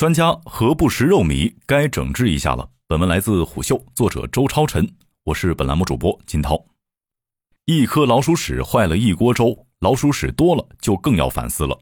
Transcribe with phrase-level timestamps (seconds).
[0.00, 2.70] 专家何不食肉糜，该整治一下了。
[2.88, 4.90] 本文来自虎嗅，作者周超晨，
[5.24, 6.58] 我是本栏目主播金涛。
[7.66, 11.78] 一颗老鼠屎坏了一锅粥，老鼠屎多了就更要反思了。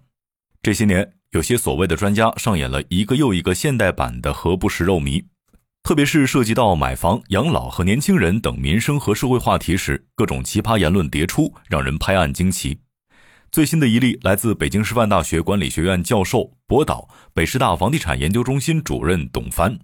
[0.60, 5.24] 这些年，有些所谓的专家上演了一个又一个现代版的何不食肉糜，
[5.84, 12.80] 特别是涉及到买房、养老和年轻人等民生和社会话题时，各种奇葩言论迭出，让人拍案惊奇。
[13.50, 19.78] 最新的一例来自北京师范大学管理学院教授、博导、北师大房地产研究中心主任董帆。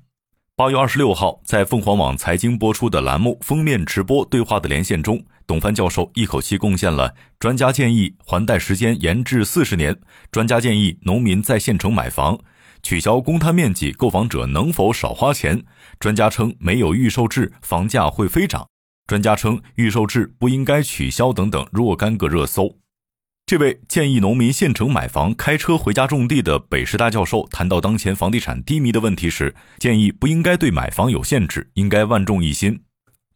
[0.54, 9.98] 八月二十六号，在凤凰网财经播出的栏目封面直播对话的连线中，董帆教授一口气贡献了专家建议还贷时间延至四十年，
[10.30, 12.38] 专家建议农民在县城买房，
[12.82, 15.64] 取消公摊面积，购房者能否少花钱？
[15.98, 18.66] 专家称没有预售制，房价会飞涨。
[19.06, 22.76] 专家称预售制不应该取消等等若干个热搜。
[23.46, 32.80] 这位建议农民县城买房、开车回家种地的北师大教授谈到当前房地产低迷的问题时，建议不应该对买房有限制，应该万众一心。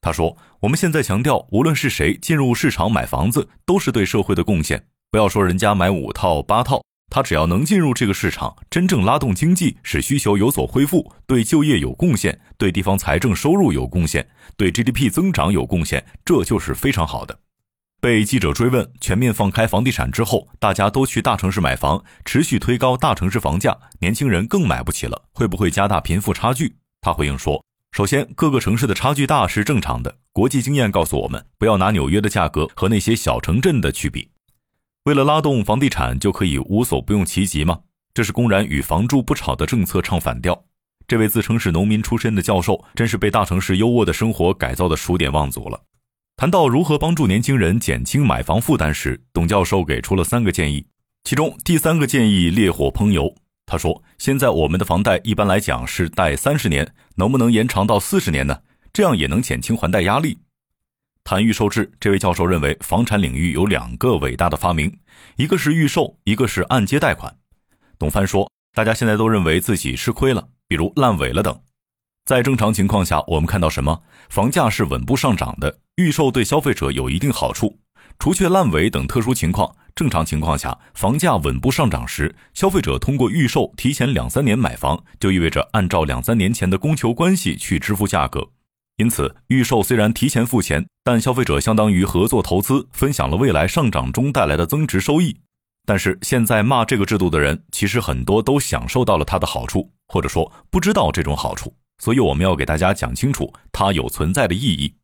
[0.00, 4.82] 他说：“我们现在强调，无论是谁进入市场买房子，都是对社会的贡献。
[5.10, 17.40] 不要说人家买五套八套，他只要能进入这个市场，真正拉动经济，使需求有所恢复，对就业有贡献，对地方财政收入有贡献，对 GDP 增长有贡献，这就是非常好的。”
[18.00, 26.76] 被记者追问全面放开房地产之后，大家都去大城市买房，持续推高大城市房价，年轻人更买不起了，会不会加大贫富差距？
[27.00, 34.30] 他回应说：“首先，各个城市的差距大是正常的，国际经验告诉我们，不要拿纽约的价格和那些小城镇的去比。
[35.02, 37.80] 为了拉动房地产，就可以无所不用其极吗？
[38.14, 40.64] 这是公然与房住不炒的政策唱反调。
[41.08, 45.80] 这位自称是农民出身的教授，真是被大城市优渥的生活改造的数典忘祖了。”
[46.38, 50.86] 谈到如何帮助年轻人减轻买房负担时，董教授给出了三个建议，
[51.24, 53.34] 其中第三个建议烈火烹油。
[53.66, 58.60] 他说：“现在我们的房贷一般来讲是贷三十年，能不能延长到四十年呢？
[58.92, 60.38] 这样也能减轻还贷压力。”
[61.24, 64.96] 谈预售制，这位教授认为房产领域有两个伟大的发明，
[65.34, 67.36] 一个是预售，一个是按揭贷款。
[67.98, 71.60] 董帆说：“大家现在都认为自己吃亏了，比如烂尾了等。”
[72.28, 74.02] 在正常情况下，我们看到什么？
[74.28, 77.78] 房价是稳步上涨的，预售对消费者有一定好处。
[78.18, 88.46] 除却烂尾等特殊情况，正常情况下，房价稳步上涨时，消费者通过预售提前两三年买房，就意味着按照两三年前的供求关系去支付价格。
[88.98, 95.34] 因此，预售虽然提前付钱，但消费者相当于合作投资，分享了未来上涨中带来的增值收益。
[95.86, 101.74] 但是现在骂这个制度的人，其实很多都享受到了它的好处，或者说不知道这种好处。
[101.98, 104.94] 所以我们要给大家讲清楚它有存在的意义。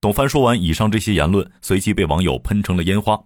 [0.00, 3.20] 董帆说完以上这些言论，随即被网友喷成了烟花。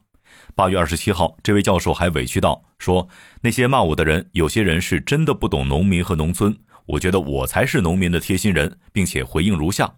[0.55, 3.09] 八月二十七号，这位教授还委屈道：“说
[3.43, 6.57] 那些骂我的人，有些人是真的不懂农民和农村。
[6.87, 9.95] 我觉得我才是农民的贴心人，并且回应如下：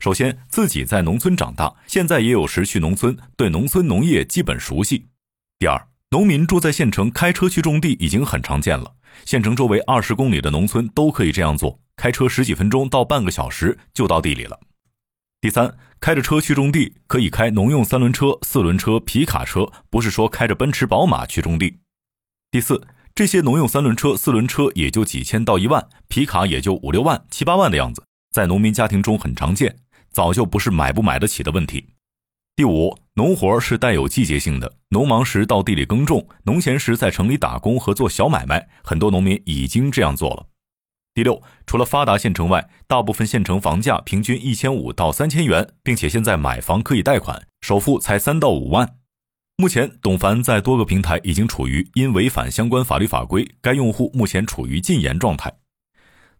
[0.00, 5.06] 首先，自己在农村长大，现在也有时去农村，对农村农业基本熟悉。
[5.58, 8.94] 第二，农民住在县城，开车去种地已经很常见了，
[9.24, 14.58] 县城周围二十公里的农村都可以这样做。”开车十几分钟到半个小时就到地里了。
[15.40, 21.80] 第三，开着车去种地可以开农用三轮车、四轮车、皮卡车，不是说开着奔驰、宝马去种地。
[22.50, 29.76] 第四，这些农用三轮车、四轮车也就几千到一万，皮卡也就五六万、七八万的样子，在农民家庭中很常见，
[30.10, 31.84] 早就不是买不买得起的问题。
[32.54, 40.46] 第五，农活是带有季节性的，农忙时到地里耕种，农闲时在城里打工和做小买卖，很多农民已经这样做了。
[41.18, 48.94] 第六，除了发达县城外，大部分县城房价平均一千五到三千元，并且现在买房可以贷款，首付才三到五万。
[49.56, 55.52] 目前，董凡在多个平台已经处于因违反相关法律法规，该用户目前处于禁言状态。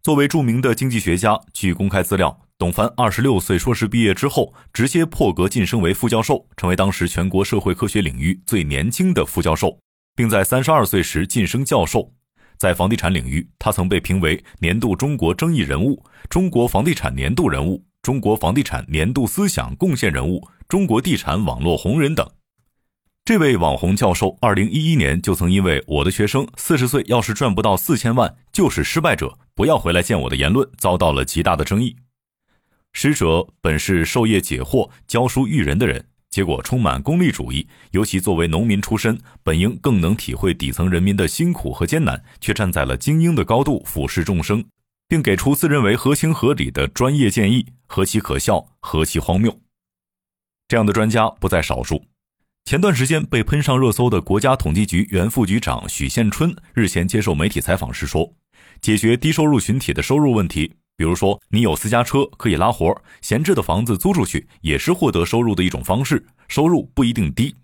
[0.01, 9.81] 作为著名的经济学家，据公开资料，董凡二十六岁硕士毕业之后，直接破格晋升为副教授，成为当时全国社会科学领域最年轻的副教授，
[10.15, 12.13] 并在三十二岁时晋升教授。
[12.59, 22.29] 在房地产领域，他曾被评为年度中国争议人物、中国房地产年度人物、中国房地产年度思想贡献人物、中国地产网络红人等。
[23.25, 31.97] 这位网红教授，二零一一年就曾因为“我的学生四十岁要是赚不到四千万就是失败者，不要回来见我”的言论，遭到了极大的争议。
[32.93, 36.07] 师者本是授业解惑、教书育人的人。
[36.31, 44.65] 结果充满功利主义，尤其作为农民出身，本应更能体会底层人民的辛苦和艰难，却站在了精英的高度俯视众生，
[45.09, 49.59] 并给出自认为合情合理的专业建议，何其可笑，何其荒谬！
[50.69, 52.05] 这样的专家不在少数。
[52.67, 58.31] 前段时间被喷上热搜的国家统计局原副局长许宪春日前接受媒体采访时说
[58.83, 60.75] ：“解决低收入群体的收入问题。
[60.99, 67.55] 比如说，你有私家车可以拉活，闲置的房子租出去也是获得收入的一种方式，收入不一定低。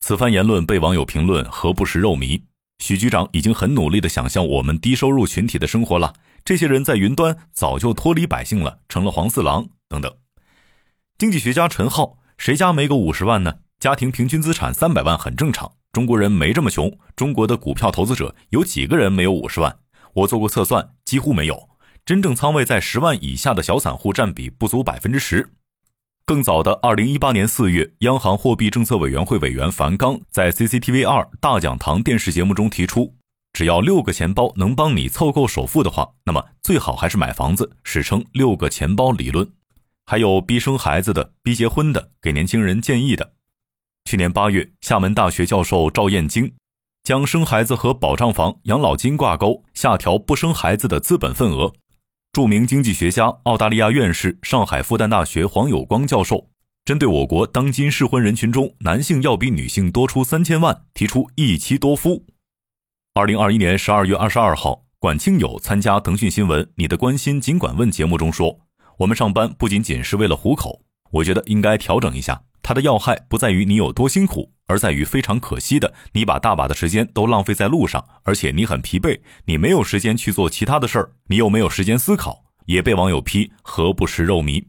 [0.00, 2.42] 此番言论被网友评论何不食肉糜？
[2.78, 6.12] 许局长已经很努力的想象我们低收入群体的生活了，
[6.44, 10.14] 这些人在云端早就脱离百姓了，成了黄四郎等等。
[11.16, 13.60] 经济学家陈浩，谁家没个五十万呢？
[13.80, 15.72] 家庭平均资产三百万很正常。
[15.92, 19.78] 中国人没这么穷，中国的股票投资者有几个人没有五十万？
[20.12, 21.70] 我做过测算，几乎没有。
[22.06, 25.50] 真正仓位在十万以下的小散户占比不足百分之十。
[26.24, 33.12] 更早的二零一八年四月，央行货币政策委员会委员樊纲在 CCTV 二大讲堂电视节目中提出，
[33.52, 39.50] 只要六个钱包能帮你凑够首付的话，那么最好还是买房子，史称“六个钱包理论”。
[40.06, 43.32] 还有逼生孩子的、逼结婚的、给年轻人建议的。
[44.04, 46.54] 去年八月，厦门大学教授赵燕京
[47.02, 51.72] 将生孩子和保障房、养老金挂钩，下调不生孩子的资本份额。
[52.36, 56.50] 著名经济学家、澳大利亚院士、上海复旦大学黄有光教授
[56.84, 62.26] 针对我国当今适婚人群中男性要比女性多出三千万，提出一妻多夫。
[63.14, 68.58] 二零二一年十二月二十二号，管清友参加腾讯新闻《你的关心尽管问》节目中说
[69.00, 84.64] ：“我们上班不仅仅是为了糊口，我觉得应该调整一下。”它的要害不在于你有多辛苦，而在于非常可惜的，你把大把的时间都浪费在路上，而且你很疲惫，你没有时间去做其他的事儿，你又没有时间思考，也被网友批何不食肉糜。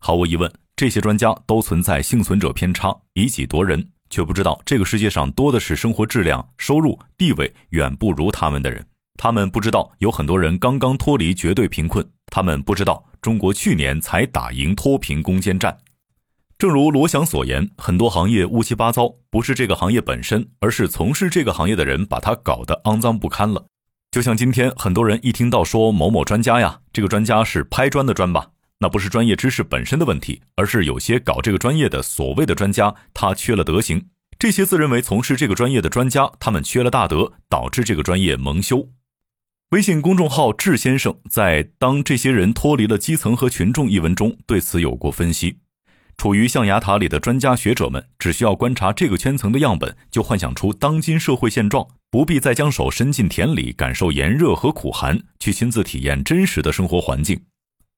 [0.00, 8.84] 毫无疑问，这些专家都存在幸存者偏差，以己夺人，却不知道这个世界上多的是生活质量、收入、地位远不如他们的人。
[9.18, 15.76] 他们不知道有很多人刚刚脱离绝对贫困，他们不知道中国去年才打赢脱贫攻坚战。
[16.58, 23.66] 正如罗翔所言，很多行业乌七八糟，不是这个行业本身，而是从事这个行业的人把它搞得肮脏不堪了。
[24.10, 34.06] 就像今天很多人一听到说某某专家呀，这个专家是拍砖的砖吧，那不是专业知识本身的问题，而是有些搞这个专业的所谓的专家，他缺了德行。
[34.38, 38.88] 这些自认为从事这个专业的专家，他们缺了大德，导致这个专业蒙羞。
[39.72, 45.58] 微信公众号智先生在《当这些人脱离了基层和群众》一文中对此有过分析。
[46.16, 57.40] 处于象牙塔里的专家学者们，只需要观察这个圈层的样本，就幻想出当今社会现状，不必再将手伸进田里，感受炎热和苦寒，去亲自体验真实的生活环境。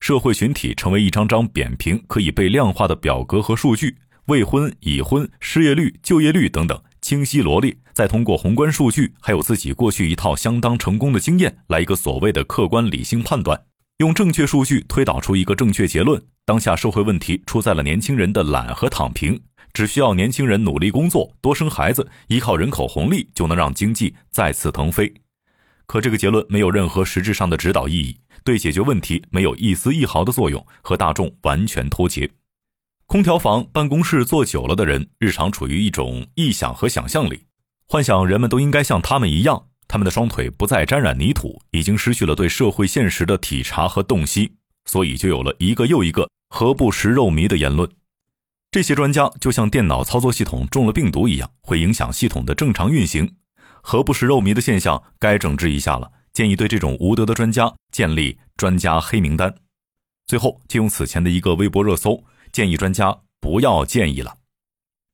[0.01, 13.63] 社会群体成为一张张扁平、可以被量化的表格和数据，未婚、已婚、失业率、就业率等等清晰罗列，再通过宏观数据，还有自己过去一套相当成功的经验，来一个所谓的客观理性判断。
[13.99, 19.41] 用正确数据推导出一个正确结论：当下社会问题出在了年轻人的懒和躺平，
[19.73, 25.13] 只需要年轻人努力工作、多生孩子，依靠人口红利就能让经济再次腾飞。
[25.87, 32.31] 可这个结论没有任何实质上的指导意义，对解决问题没有一丝一毫的作用，和大众完全脱节。
[33.07, 37.47] 空调房、办公室坐久了的人，日常处于一种臆想和想象里，
[37.89, 39.65] 幻想人们都应该像他们一样。
[39.89, 44.53] 他们的双腿不再沾染泥土，已经失去了对社会现实的体察和洞悉，
[44.85, 47.91] 所以就有了一个又一个“何不食肉糜”的言论。
[48.71, 53.37] 这些专家就像电脑操作系统中了病毒一样，会影响系统的正常运行。
[53.81, 59.55] “何不食肉糜”的现象该整治一下了，建议对这种无德的专家建立专家黑名单。
[60.27, 62.23] 最后，借用此前的一个微博热搜，
[62.53, 64.37] 建议专家不要建议了。